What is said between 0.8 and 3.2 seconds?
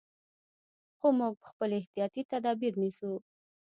خو موږ خپل احتیاطي تدابیر نیسو.